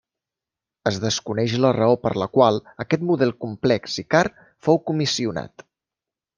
[0.91, 4.25] Es desconeix la raó per la qual aquest model complex i car
[4.69, 5.69] fou comissionat.